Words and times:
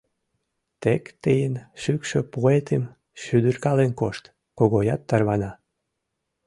Тек 0.81 1.03
тыйын 1.23 1.53
шӱкшӧ 1.81 2.19
пуэтым 2.31 2.83
шӱдыркален 3.21 3.91
кошт,— 3.99 4.23
Когоят 4.57 5.01
тарвана. 5.09 5.51